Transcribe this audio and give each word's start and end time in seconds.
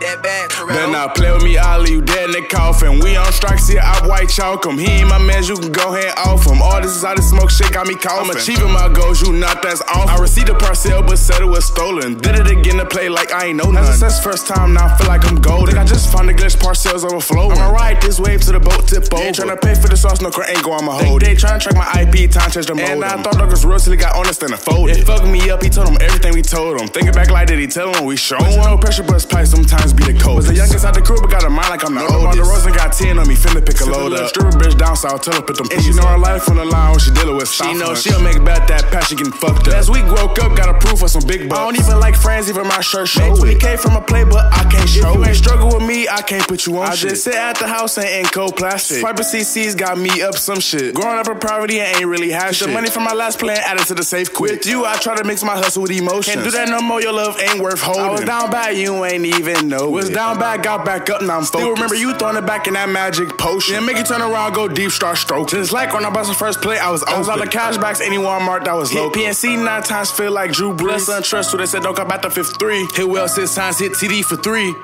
that 0.00 0.22
bad, 0.22 0.50
Toretto. 0.50 0.74
Better 0.74 0.92
not 0.92 1.14
play 1.14 1.32
with 1.32 1.44
me, 1.44 1.56
I'll 1.56 1.80
leave 1.80 1.92
you 1.92 2.02
dead 2.02 2.24
in 2.24 2.30
the 2.32 2.42
coffin. 2.48 3.00
We 3.00 3.16
on 3.16 3.32
strike, 3.32 3.58
see 3.58 3.78
I 3.78 4.06
white 4.06 4.28
chalk 4.28 4.66
him. 4.66 4.78
He 4.78 4.86
ain't 4.86 5.08
my 5.08 5.18
man, 5.18 5.44
you 5.44 5.56
can 5.56 5.72
go 5.72 5.94
ahead 5.94 6.14
off 6.18 6.46
him. 6.46 6.60
All 6.62 6.80
this 6.80 6.96
is 6.96 7.02
how 7.02 7.14
this 7.14 7.30
smoke 7.30 7.50
shit 7.50 7.72
got 7.72 7.86
me 7.86 7.94
coughing. 7.94 8.30
I'm 8.30 8.36
achieving 8.36 8.72
my 8.72 8.88
goals, 8.92 9.22
you 9.22 9.32
not, 9.32 9.62
that's 9.62 9.80
off. 9.82 10.08
I 10.08 10.18
received 10.18 10.48
a 10.48 10.54
parcel, 10.54 11.02
but 11.02 11.16
said 11.16 11.40
it 11.40 11.50
was 11.50 11.66
stolen. 11.66 12.18
Did 12.18 12.38
it 12.38 12.50
again 12.50 12.76
to 12.76 12.86
play 12.86 13.08
like 13.08 13.32
I 13.32 13.46
ain't 13.46 13.56
know 13.56 13.70
nothing. 13.70 13.98
That's 14.00 14.22
first 14.22 14.46
time, 14.46 14.74
now 14.74 14.86
I 14.86 14.98
feel 14.98 15.08
like 15.08 15.24
I'm 15.24 15.40
golden. 15.40 15.74
Think 15.74 15.78
I 15.78 15.84
just 15.84 16.12
found 16.12 16.28
the 16.28 16.34
glitch 16.34 16.58
parcels 16.58 17.04
overflowing. 17.04 17.58
I'ma 17.58 17.70
ride 17.70 18.00
this 18.02 18.20
wave 18.20 18.42
to 18.42 18.52
the 18.52 18.60
boat 18.60 18.86
tip 18.86 19.12
over. 19.12 19.22
Ain't 19.22 19.36
tryna 19.36 19.60
pay 19.60 19.74
for 19.74 19.88
the 19.88 19.96
sauce, 19.96 20.20
no 20.20 20.30
ain't 20.48 20.62
go, 20.62 20.72
I'ma 20.72 20.92
hold 20.92 21.22
They, 21.22 21.34
they 21.34 21.36
tryna 21.36 21.60
track 21.60 21.76
my 21.76 21.88
IP, 22.02 22.30
time 22.30 22.50
change 22.50 22.66
the 22.66 22.74
mode. 22.74 22.88
And 22.88 23.04
I 23.04 23.22
thought 23.22 23.38
Doug 23.38 23.50
was 23.50 23.64
real 23.64 23.78
till 23.78 23.92
he 23.92 23.98
got 23.98 24.16
honest 24.16 24.42
and 24.42 24.52
a 24.52 24.56
folded. 24.56 24.96
It 24.98 25.04
fucked 25.04 25.26
me 25.26 25.50
up, 25.50 25.62
he 25.62 25.70
told 25.70 25.88
him 25.88 25.98
everything 26.00 26.34
we 26.34 26.42
told 26.42 26.80
him. 26.80 26.88
Thinking 26.88 27.12
back 27.12 27.30
like 27.30 27.48
did 27.48 27.58
he 27.58 27.66
tell 27.66 27.92
him 27.94 28.04
we 28.04 28.16
showed 28.16 28.42
him? 28.42 28.60
No 28.60 28.76
pressure, 28.76 29.02
but 29.02 29.16
it's 29.16 29.26
pipe 29.26 29.46
sometimes 29.46 29.77
be 29.92 30.04
the 30.04 30.18
cold. 30.18 30.36
Was 30.36 30.46
the 30.46 30.54
youngest 30.54 30.84
out 30.84 30.94
the 30.94 31.02
crew, 31.02 31.18
but 31.20 31.30
got 31.30 31.44
a 31.44 31.50
mind 31.50 31.70
like 31.70 31.84
I'm 31.84 31.94
the 31.94 32.02
oldest. 32.02 32.38
oldest. 32.38 32.38
The 32.38 32.44
Rosen 32.44 32.72
got 32.72 32.92
10 32.92 33.18
on 33.18 33.28
me, 33.28 33.34
finna 33.34 33.64
pick 33.64 33.80
a 33.80 33.86
load 33.86 34.12
up. 34.12 34.28
Stripper 34.28 34.56
bitch 34.58 34.78
down 34.78 34.96
south, 34.96 35.22
tell 35.22 35.34
her 35.34 35.42
put 35.42 35.56
them 35.56 35.68
And 35.72 35.82
she 35.82 35.92
know 35.92 36.06
her 36.06 36.18
life 36.18 36.48
on 36.48 36.56
the 36.56 36.64
line 36.64 36.90
when 36.90 37.00
she 37.00 37.10
dealing 37.10 37.36
with 37.36 37.50
shots. 37.50 37.70
She 37.70 37.78
know 37.78 37.94
she'll 37.94 38.22
make 38.22 38.42
bad 38.44 38.68
that 38.68 38.90
patch, 38.90 39.08
she 39.08 39.16
getting 39.16 39.32
fucked 39.32 39.68
up. 39.68 39.74
Last 39.74 39.90
week 39.90 40.06
woke 40.06 40.38
up, 40.38 40.56
got 40.56 40.68
approved 40.68 41.00
for 41.00 41.08
some 41.08 41.24
big 41.26 41.48
bucks. 41.48 41.60
I 41.60 41.64
don't 41.64 41.78
even 41.78 42.00
like 42.00 42.16
friends, 42.16 42.48
even 42.48 42.66
my 42.66 42.80
shirt 42.80 43.08
show. 43.08 43.30
Make 43.42 43.58
20k 43.58 43.78
from 43.78 43.96
a 43.96 44.02
play, 44.02 44.24
but 44.24 44.46
I 44.52 44.64
can't 44.70 44.88
show. 44.88 45.10
If 45.10 45.14
you 45.16 45.24
ain't 45.24 45.36
struggle 45.36 45.68
with 45.74 45.86
me, 45.86 46.08
I 46.08 46.22
can't 46.22 46.46
put 46.46 46.66
you 46.66 46.78
on 46.78 46.86
shit. 46.86 46.92
I 46.92 46.96
shit. 46.96 47.10
just 47.10 47.24
sit 47.24 47.34
at 47.34 47.56
the 47.58 47.66
house 47.66 47.98
and 47.98 48.08
in 48.08 48.24
cold 48.26 48.56
plastic. 48.56 49.00
Swiping 49.00 49.24
CC's 49.24 49.74
got 49.74 49.98
me 49.98 50.22
up 50.22 50.36
some 50.36 50.60
shit. 50.60 50.94
Growing 50.94 51.18
up 51.18 51.28
in 51.28 51.38
poverty, 51.38 51.80
I 51.80 51.98
ain't 51.98 52.06
really 52.06 52.30
had 52.30 52.54
shit. 52.54 52.68
The 52.68 52.74
money 52.74 52.90
from 52.90 53.04
my 53.04 53.14
last 53.14 53.38
plan 53.38 53.58
added 53.64 53.86
to 53.86 53.94
the 53.94 54.02
safe 54.04 54.32
quick. 54.32 54.52
With 54.52 54.66
you, 54.66 54.84
I 54.84 54.96
try 54.96 55.16
to 55.16 55.24
mix 55.24 55.42
my 55.42 55.56
hustle 55.56 55.82
with 55.82 55.92
emotion. 55.92 56.34
Can't 56.34 56.44
do 56.44 56.50
that 56.52 56.68
no 56.68 56.80
more, 56.80 57.00
your 57.00 57.12
love 57.12 57.38
ain't 57.40 57.60
worth 57.60 57.80
holding. 57.80 58.02
I 58.02 58.10
was 58.10 58.20
down 58.22 58.50
by 58.50 58.70
you 58.70 59.04
ain't 59.04 59.24
even 59.24 59.67
know. 59.68 59.90
Was 59.90 60.10
down 60.10 60.38
bad, 60.38 60.62
got 60.62 60.84
back 60.84 61.08
up, 61.10 61.22
now 61.22 61.38
I'm 61.38 61.44
Still 61.44 61.70
remember 61.70 61.94
you 61.94 62.14
throwing 62.14 62.36
it 62.36 62.46
back 62.46 62.66
in 62.66 62.74
that 62.74 62.88
magic 62.88 63.36
potion. 63.38 63.74
Yeah, 63.74 63.80
make 63.80 63.96
you 63.96 64.04
turn 64.04 64.22
around, 64.22 64.54
go 64.54 64.68
deep, 64.68 64.90
start 64.90 65.18
stroking. 65.18 65.58
Just 65.58 65.72
like 65.72 65.92
when 65.92 66.04
I 66.04 66.10
bust 66.10 66.28
the 66.28 66.34
first 66.34 66.60
play, 66.60 66.78
I 66.78 66.90
was 66.90 67.02
open. 67.02 67.14
I 67.14 67.18
was 67.18 67.28
all 67.28 67.38
the 67.38 67.46
cashbacks, 67.46 68.00
any 68.00 68.16
Walmart 68.16 68.64
that 68.64 68.74
was 68.74 68.92
low. 68.92 69.10
PNC 69.10 69.62
nine 69.62 69.82
times 69.82 70.10
feel 70.10 70.32
like 70.32 70.52
Drew 70.52 70.74
Brees. 70.74 71.08
Untrust, 71.08 71.50
so 71.50 71.56
they 71.56 71.66
said 71.66 71.82
don't 71.82 71.96
come 71.96 72.08
back 72.08 72.22
the 72.22 72.30
fifth 72.30 72.58
three. 72.58 72.86
Hit 72.94 73.08
well 73.08 73.28
six 73.28 73.54
times, 73.54 73.78
hit 73.78 73.92
TD 73.92 74.24
for 74.24 74.36
three. 74.36 74.74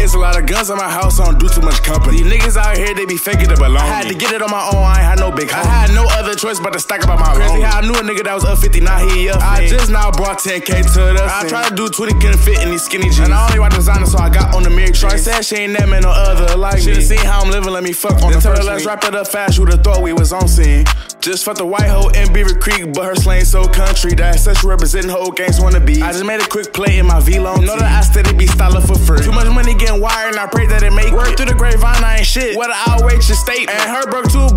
It's 0.00 0.14
a 0.14 0.18
lot 0.18 0.40
of 0.40 0.46
guns 0.46 0.70
in 0.70 0.76
my 0.76 0.88
house, 0.88 1.20
I 1.20 1.26
don't 1.26 1.38
do 1.38 1.48
too 1.48 1.60
much 1.60 1.82
company. 1.82 2.22
These 2.22 2.32
niggas 2.32 2.56
out 2.56 2.76
here, 2.76 2.94
they 2.94 3.04
be 3.04 3.16
faking 3.16 3.48
to 3.48 3.56
belong. 3.56 3.84
I 3.84 4.00
had 4.00 4.08
to 4.08 4.14
get 4.14 4.32
it 4.32 4.40
on 4.40 4.50
my 4.50 4.64
own, 4.72 4.82
I 4.82 4.96
ain't 4.96 5.08
had 5.12 5.18
no 5.20 5.30
big. 5.30 5.52
I 5.52 5.62
had 5.62 5.94
no 5.94 6.04
other 6.16 6.34
choice 6.34 6.58
but 6.58 6.72
to 6.72 6.80
stack 6.80 7.04
up 7.04 7.10
on 7.10 7.20
my 7.20 7.34
Crazy 7.34 7.60
how 7.60 7.78
I 7.78 7.82
knew 7.82 7.92
a 7.92 8.02
nigga 8.02 8.24
that 8.24 8.34
was 8.34 8.44
up 8.44 8.58
50, 8.58 8.80
now 8.80 8.96
he 9.06 9.28
up. 9.28 9.42
I 9.42 9.66
just 9.68 9.90
now 9.90 10.10
brought 10.10 10.38
10K 10.38 10.82
to 10.94 11.00
the 11.12 11.28
I 11.28 11.46
tried 11.46 11.68
to 11.68 11.74
do 11.74 11.88
20, 11.88 12.14
couldn't 12.14 12.38
fit 12.38 12.62
in 12.62 12.70
these 12.70 12.82
skinny 12.82 13.04
jeans. 13.04 13.28
And 13.28 13.34
I 13.34 13.46
only 13.46 13.60
want 13.60 13.74
designer, 13.74 14.06
so 14.06 14.18
I 14.18 14.30
got 14.30 14.54
on 14.54 14.62
the 14.62 14.70
mirror. 14.70 14.92
Try 14.92 15.16
said 15.16 15.42
she 15.44 15.56
ain't 15.56 15.78
that 15.78 15.88
man 15.88 16.02
no 16.02 16.10
other 16.10 16.56
like 16.56 16.78
Should've 16.80 16.98
me. 16.98 17.04
seen 17.04 17.18
how 17.18 17.42
I'm 17.42 17.50
living, 17.50 17.70
let 17.70 17.84
me 17.84 17.92
fuck 17.92 18.14
on 18.24 18.32
then 18.32 18.40
the 18.40 18.40
first 18.40 18.64
let's 18.64 18.86
wrap 18.86 19.04
it 19.04 19.14
up 19.14 19.28
fast, 19.28 19.58
you 19.58 19.64
would've 19.64 19.84
thought 19.84 20.02
we 20.02 20.12
was 20.12 20.32
on 20.32 20.48
scene. 20.48 20.84
Just 21.20 21.44
fucked 21.44 21.58
the 21.58 21.66
white 21.66 21.88
hoe 21.88 22.08
in 22.08 22.32
Beaver 22.32 22.54
Creek, 22.54 22.94
but 22.94 23.04
her 23.04 23.14
slang 23.14 23.44
so 23.44 23.68
country 23.68 24.14
that 24.14 24.40
such 24.40 24.64
representing 24.64 25.10
whole 25.10 25.30
gangs 25.30 25.60
wanna 25.60 25.78
be. 25.78 26.00
I 26.00 26.12
just 26.12 26.24
made 26.24 26.40
a 26.40 26.48
quick 26.48 26.72
play 26.72 26.96
in 26.98 27.06
my 27.06 27.20
V-Long. 27.20 27.64
Know 27.66 27.76
that 27.76 27.92
I 27.92 28.00
steady 28.00 28.32
be 28.32 28.46
styling 28.46 28.86
for 28.86 28.96
free. 28.96 29.20
Too 29.20 29.32
much 29.32 29.46
money 29.48 29.74
wired, 29.98 30.30
and 30.30 30.38
I 30.38 30.46
pray 30.46 30.66
that 30.66 30.82
it 30.82 30.92
make 30.92 31.12
Work 31.12 31.34
it. 31.34 31.36
through 31.36 31.46
the 31.46 31.54
grapevine, 31.54 32.04
I 32.04 32.18
ain't 32.18 32.26
shit. 32.26 32.56
What 32.56 32.70
I 32.70 33.00
wait 33.02 33.26
your 33.26 33.36
state. 33.36 33.68
And 33.68 33.80
her 33.90 34.06
broke 34.10 34.30
too, 34.30 34.52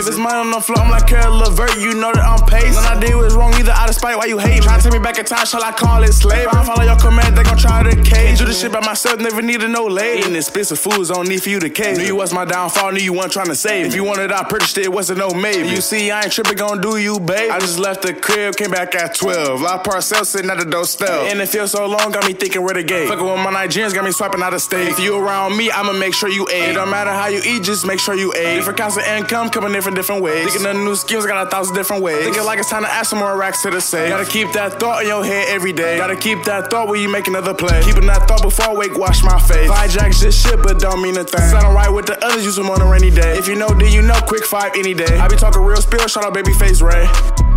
If 0.00 0.08
it's 0.08 0.16
money 0.16 0.36
on 0.36 0.50
the 0.50 0.62
floor, 0.62 0.78
I'm 0.78 0.90
like 0.90 1.06
Carol 1.06 1.36
Levert, 1.36 1.76
you 1.76 1.92
know 1.92 2.10
that 2.10 2.24
I'm 2.24 2.40
paced. 2.48 2.80
None 2.80 2.96
I 2.96 2.98
did 2.98 3.14
was 3.14 3.34
wrong 3.34 3.52
either 3.60 3.72
out 3.72 3.90
of 3.90 3.94
spite, 3.94 4.16
why 4.16 4.24
you 4.24 4.38
hate 4.38 4.62
Trying 4.62 4.78
to 4.80 4.84
take 4.84 4.94
me 4.94 4.98
back 4.98 5.18
in 5.18 5.26
time, 5.26 5.44
shall 5.44 5.62
I 5.62 5.72
call 5.72 6.02
it 6.02 6.14
slave? 6.14 6.48
I 6.48 6.64
follow 6.64 6.84
your 6.84 6.96
command, 6.96 7.36
they 7.36 7.42
gon' 7.42 7.58
try 7.58 7.82
to 7.82 7.94
cage. 8.00 8.38
Do 8.38 8.46
this 8.46 8.62
shit 8.62 8.72
by 8.72 8.80
myself, 8.80 9.20
never 9.20 9.42
needed 9.42 9.68
no 9.68 9.84
lady. 9.84 10.20
Eating 10.20 10.36
expensive 10.36 10.78
foods, 10.78 11.10
don't 11.10 11.28
need 11.28 11.42
for 11.42 11.50
you 11.50 11.60
to 11.60 11.68
cage. 11.68 11.98
Knew 11.98 12.04
you 12.04 12.16
was 12.16 12.32
my 12.32 12.46
downfall, 12.46 12.92
knew 12.92 13.02
you 13.02 13.12
weren't 13.12 13.30
trying 13.30 13.48
to 13.48 13.54
save. 13.54 13.88
If 13.88 13.94
you 13.94 14.02
wanted, 14.02 14.32
I 14.32 14.42
purchased 14.44 14.78
it, 14.78 14.90
wasn't 14.90 15.18
no 15.18 15.32
maybe. 15.34 15.68
You 15.68 15.82
see, 15.82 16.10
I 16.10 16.22
ain't 16.22 16.32
tripping, 16.32 16.56
gon' 16.56 16.80
do 16.80 16.96
you, 16.96 17.20
babe. 17.20 17.50
I 17.50 17.58
just 17.60 17.78
left 17.78 18.00
the 18.00 18.14
crib, 18.14 18.56
came 18.56 18.70
back 18.70 18.94
at 18.94 19.14
12. 19.16 19.60
La 19.60 19.82
Parcel 19.82 20.24
sitting 20.24 20.50
at 20.50 20.56
the 20.56 20.64
door 20.64 20.86
still. 20.86 21.26
And 21.26 21.42
it 21.42 21.50
feels 21.50 21.72
so 21.72 21.86
long, 21.86 22.10
got 22.10 22.26
me 22.26 22.32
thinking 22.32 22.62
where 22.62 22.72
the 22.72 22.84
gate. 22.84 23.06
Fucking 23.06 23.22
with 23.22 23.44
my 23.44 23.52
Nigerians, 23.52 23.92
got 23.92 24.06
me 24.06 24.12
swiping 24.12 24.40
out 24.40 24.54
of 24.54 24.62
state. 24.62 24.88
If 24.88 24.98
you 24.98 25.18
around 25.18 25.58
me, 25.58 25.70
I'ma 25.70 25.92
make 25.92 26.14
sure 26.14 26.30
you 26.30 26.48
ate. 26.48 26.70
It 26.70 26.72
don't 26.72 26.88
matter 26.88 27.12
how 27.12 27.26
you 27.26 27.42
eat, 27.44 27.64
just 27.64 27.86
make 27.86 28.00
sure 28.00 28.14
you 28.14 28.32
ate. 28.32 28.56
Different 28.56 28.78
kinds 28.78 28.96
of 28.96 29.04
income 29.04 29.50
coming 29.50 29.74
in 29.74 29.82
from 29.82 29.89
different 29.94 30.22
ways. 30.22 30.52
Thinking 30.52 30.66
of 30.66 30.76
new 30.76 30.94
schemes, 30.94 31.26
got 31.26 31.46
a 31.46 31.50
thousand 31.50 31.74
different 31.74 32.02
ways. 32.02 32.24
Thinking 32.24 32.44
like 32.44 32.58
it's 32.58 32.70
time 32.70 32.82
to 32.82 32.90
add 32.90 33.02
some 33.02 33.18
more 33.18 33.36
racks 33.36 33.62
to 33.62 33.70
the 33.70 33.80
safe. 33.80 34.08
Gotta 34.08 34.24
keep 34.24 34.52
that 34.52 34.80
thought 34.80 35.02
in 35.02 35.08
your 35.08 35.24
head 35.24 35.48
every 35.48 35.72
day. 35.72 35.96
Gotta 35.96 36.16
keep 36.16 36.44
that 36.44 36.70
thought 36.70 36.88
when 36.88 37.00
you 37.00 37.08
make 37.08 37.28
another 37.28 37.54
play. 37.54 37.82
Keeping 37.82 38.06
that 38.06 38.26
thought 38.28 38.42
before 38.42 38.70
I 38.70 38.74
wake, 38.74 38.96
wash 38.96 39.22
my 39.22 39.38
face. 39.40 39.68
Five 39.68 39.90
jacks 39.90 40.20
just 40.20 40.44
shit, 40.46 40.62
but 40.62 40.78
don't 40.78 41.02
mean 41.02 41.16
a 41.16 41.24
thing. 41.24 41.48
Sounding 41.48 41.74
right 41.74 41.90
with 41.90 42.06
the 42.06 42.22
others, 42.24 42.44
use 42.44 42.56
them 42.56 42.70
on 42.70 42.80
a 42.80 42.86
rainy 42.86 43.10
day. 43.10 43.38
If 43.38 43.48
you 43.48 43.56
know, 43.56 43.68
then 43.68 43.92
you 43.92 44.02
know, 44.02 44.18
quick 44.26 44.44
five 44.44 44.72
any 44.76 44.94
day. 44.94 45.18
I 45.18 45.28
be 45.28 45.36
talking 45.36 45.62
real 45.62 45.80
spill, 45.80 46.06
shout 46.06 46.24
out 46.24 46.34
babyface 46.34 46.82
Ray. 46.82 47.49